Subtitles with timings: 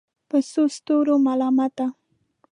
[0.29, 1.85] په څو ستورو ملامته